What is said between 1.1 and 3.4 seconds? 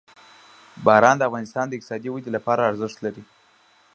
د افغانستان د اقتصادي ودې لپاره ارزښت لري.